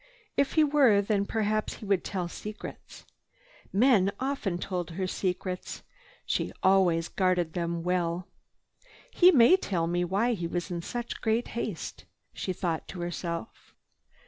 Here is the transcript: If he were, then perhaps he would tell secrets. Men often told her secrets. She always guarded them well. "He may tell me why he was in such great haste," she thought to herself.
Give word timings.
If 0.35 0.53
he 0.53 0.63
were, 0.63 0.99
then 1.03 1.27
perhaps 1.27 1.75
he 1.75 1.85
would 1.85 2.03
tell 2.03 2.27
secrets. 2.27 3.05
Men 3.71 4.11
often 4.19 4.57
told 4.57 4.89
her 4.89 5.05
secrets. 5.05 5.83
She 6.25 6.51
always 6.63 7.07
guarded 7.07 7.53
them 7.53 7.83
well. 7.83 8.27
"He 9.11 9.31
may 9.31 9.57
tell 9.57 9.85
me 9.85 10.03
why 10.03 10.33
he 10.33 10.47
was 10.47 10.71
in 10.71 10.81
such 10.81 11.21
great 11.21 11.49
haste," 11.49 12.05
she 12.33 12.51
thought 12.51 12.87
to 12.87 13.01
herself. 13.01 13.75